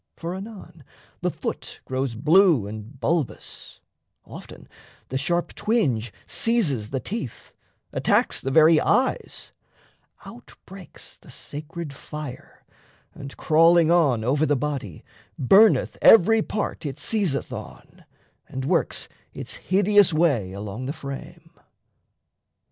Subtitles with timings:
[0.15, 0.83] For anon
[1.21, 3.81] the foot Grows blue and bulbous;
[4.25, 4.67] often
[5.09, 7.53] the sharp twinge Seizes the teeth,
[7.93, 9.51] attacks the very eyes;
[10.25, 12.65] Out breaks the sacred fire,
[13.13, 15.03] and, crawling on Over the body,
[15.37, 18.03] burneth every part It seizeth on,
[18.49, 21.51] and works its hideous way Along the frame.